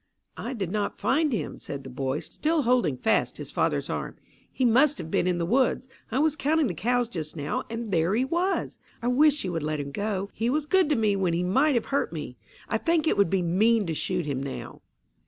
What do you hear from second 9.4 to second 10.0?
you would let him